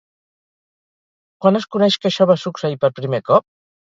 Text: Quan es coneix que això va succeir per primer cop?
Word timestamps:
Quan 1.43 1.59
es 1.59 1.67
coneix 1.75 1.99
que 2.05 2.09
això 2.11 2.27
va 2.31 2.39
succeir 2.45 2.81
per 2.85 2.93
primer 3.01 3.23
cop? 3.31 3.49